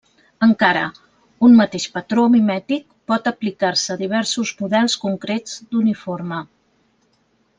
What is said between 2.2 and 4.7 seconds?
mimètic pot aplicar-se a diversos